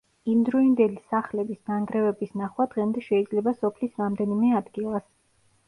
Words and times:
იმდროინდელი 0.35 0.95
სახლების 1.11 1.59
ნანგრევების 1.73 2.33
ნახვა 2.43 2.67
დღემდე 2.73 3.05
შეიძლება 3.11 3.55
სოფლის 3.61 3.97
რამდენიმე 4.03 4.53
ადგილას. 4.65 5.09